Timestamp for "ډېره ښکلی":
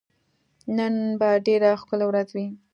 1.45-2.05